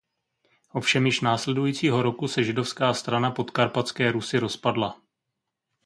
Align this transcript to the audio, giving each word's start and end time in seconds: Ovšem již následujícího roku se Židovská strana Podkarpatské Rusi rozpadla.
Ovšem 0.71 1.05
již 1.05 1.21
následujícího 1.21 2.03
roku 2.03 2.27
se 2.27 2.43
Židovská 2.43 2.93
strana 2.93 3.31
Podkarpatské 3.31 4.11
Rusi 4.11 4.39
rozpadla. 4.39 5.01